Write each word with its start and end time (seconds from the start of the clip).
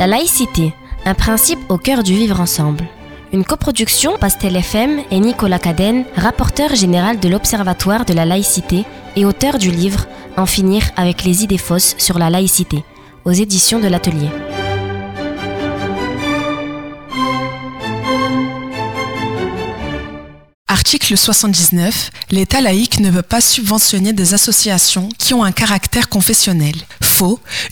La 0.00 0.06
laïcité, 0.06 0.72
un 1.04 1.12
principe 1.12 1.58
au 1.68 1.76
cœur 1.76 2.02
du 2.02 2.14
vivre 2.14 2.40
ensemble. 2.40 2.88
Une 3.34 3.44
coproduction 3.44 4.16
Pastel 4.16 4.56
FM 4.56 4.98
et 5.10 5.20
Nicolas 5.20 5.58
Cadenne, 5.58 6.06
rapporteur 6.16 6.74
général 6.74 7.20
de 7.20 7.28
l'Observatoire 7.28 8.06
de 8.06 8.14
la 8.14 8.24
laïcité 8.24 8.86
et 9.14 9.26
auteur 9.26 9.58
du 9.58 9.70
livre 9.70 10.06
En 10.38 10.46
finir 10.46 10.84
avec 10.96 11.22
les 11.24 11.44
idées 11.44 11.58
fausses 11.58 11.96
sur 11.98 12.18
la 12.18 12.30
laïcité, 12.30 12.82
aux 13.26 13.32
éditions 13.32 13.78
de 13.78 13.88
l'Atelier. 13.88 14.30
Article 20.66 21.18
79. 21.18 22.10
L'État 22.30 22.62
laïque 22.62 23.00
ne 23.00 23.10
peut 23.10 23.20
pas 23.20 23.42
subventionner 23.42 24.14
des 24.14 24.32
associations 24.32 25.10
qui 25.18 25.34
ont 25.34 25.44
un 25.44 25.52
caractère 25.52 26.08
confessionnel. 26.08 26.74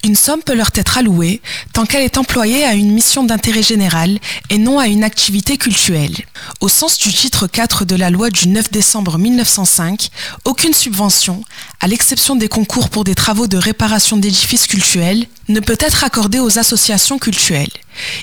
Une 0.05 0.15
somme 0.15 0.43
peut 0.43 0.55
leur 0.55 0.71
être 0.75 0.99
allouée 0.99 1.41
tant 1.73 1.87
qu'elle 1.87 2.03
est 2.03 2.19
employée 2.19 2.65
à 2.65 2.75
une 2.75 2.93
mission 2.93 3.25
d'intérêt 3.25 3.63
général 3.63 4.19
et 4.51 4.59
non 4.59 4.79
à 4.79 4.89
une 4.89 5.05
activité 5.05 5.57
cultuelle. 5.57 6.15
Au 6.61 6.69
sens 6.69 6.99
du 6.99 7.13
titre 7.13 7.47
4 7.47 7.85
de 7.85 7.97
la 7.97 8.11
loi 8.11 8.31
du 8.31 8.49
9 8.49 8.71
décembre 8.71 9.17
1905, 9.17 10.11
aucune 10.45 10.75
subvention, 10.75 11.43
à 11.81 11.87
l'exception 11.89 12.37
des 12.37 12.49
concours 12.49 12.91
pour 12.91 13.05
des 13.05 13.15
travaux 13.15 13.47
de 13.47 13.57
réparation 13.57 14.19
d'édifices 14.19 14.67
cultuels, 14.67 15.27
ne 15.49 15.61
peut 15.61 15.79
être 15.81 16.05
accordée 16.05 16.41
aux 16.41 16.59
associations 16.59 17.19
cultuelles. 17.19 17.73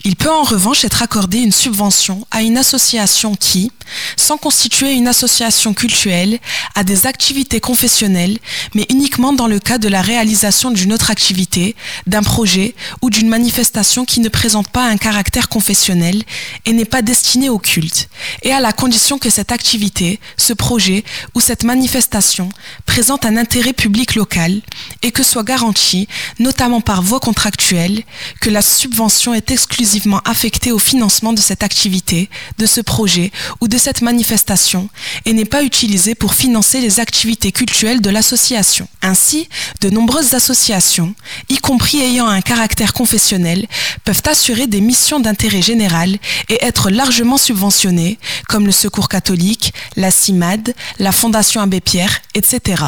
Il 0.04 0.16
peut 0.16 0.32
en 0.32 0.44
revanche 0.44 0.86
être 0.86 1.02
accordé 1.02 1.40
une 1.40 1.52
subvention 1.52 2.26
à 2.32 2.42
une 2.42 2.58
association 2.58 3.36
qui, 3.36 3.72
sans 4.18 4.38
constituer 4.38 4.94
une 4.94 5.08
association 5.08 5.74
cultuelle, 5.74 6.40
a 6.76 6.84
des 6.84 7.08
activités 7.08 7.60
confessionnelles, 7.60 8.38
mais 8.74 8.86
uniquement 8.90 9.34
dans 9.34 9.48
le 9.48 9.60
cas 9.60 9.78
de 9.78 9.88
la 9.88 10.02
réalisation 10.02 10.72
d'une 10.72 10.94
autre 10.94 11.12
activité, 11.12 11.76
d'un 12.08 12.24
projet 12.24 12.76
ou 13.02 13.10
d'une 13.10 13.30
manifestation 13.30 14.06
qui 14.06 14.20
ne 14.20 14.30
présente 14.30 14.70
pas 14.70 14.86
un 14.86 14.98
caractère 14.98 15.50
confessionnel 15.50 16.24
et 16.66 16.74
n'est 16.74 16.86
pas 16.86 17.02
destinée 17.02 17.50
au 17.50 17.60
culte, 17.60 18.10
et 18.44 18.52
à 18.52 18.60
la 18.60 18.74
condition 18.74 19.18
que 19.18 19.30
cette 19.30 19.52
activité, 19.52 20.20
ce 20.38 20.54
projet 20.54 21.04
ou 21.34 21.40
cette 21.40 21.64
manifestation 21.64 22.50
présente 22.86 23.26
un 23.26 23.38
intérêt 23.38 23.74
public 23.74 24.16
local 24.16 24.62
et 25.02 25.12
que 25.12 25.24
soit 25.24 25.44
garanti, 25.44 26.08
notamment 26.40 26.82
par 26.82 27.02
voie 27.02 27.20
contractuelle, 27.20 28.04
que 28.42 28.50
la 28.50 28.62
subvention 28.62 29.34
est 29.34 29.52
exclusivement 29.66 30.22
affectée 30.26 30.72
au 30.72 30.78
financement 30.78 31.34
de 31.34 31.40
cette 31.40 31.64
activité, 31.64 32.30
de 32.60 32.68
ce 32.68 32.82
projet 32.82 33.32
ou 33.62 33.68
de 33.68 33.80
cette 33.80 34.04
manifestation 34.04 34.90
et 35.26 35.34
n'est 35.34 35.44
pas 35.44 35.64
utilisée 35.64 36.14
pour 36.14 36.36
financer 36.36 36.82
les 36.82 37.00
activités 37.00 37.52
cultuelles 37.52 38.00
de 38.00 38.12
l'association. 38.12 38.88
Ainsi, 39.02 39.50
de 39.82 39.90
nombreuses 39.90 40.36
associations, 40.36 41.16
y 41.50 41.58
compris 41.58 42.00
ayant 42.00 42.28
un 42.28 42.42
caractère 42.42 42.94
confessionnel, 42.94 43.66
peuvent 44.04 44.22
assurer 44.28 44.68
des 44.68 44.82
missions 44.82 45.20
d'intérêt 45.20 45.64
général 45.64 46.18
et 46.50 46.64
être 46.64 46.92
largement 46.92 47.38
subventionnées, 47.38 48.20
comme 48.48 48.68
le 48.68 48.72
Secours 48.72 49.10
catholique, 49.10 49.74
la 49.96 50.12
CIMAD, 50.12 50.76
la 51.00 51.12
Fondation 51.12 51.60
Abbé 51.60 51.82
Pierre, 51.82 52.22
etc. 52.36 52.84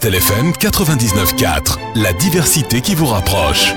Pastel 0.00 0.14
FM 0.14 0.52
99.4, 0.52 1.76
la 1.96 2.12
diversité 2.12 2.80
qui 2.80 2.94
vous 2.94 3.06
rapproche. 3.06 3.74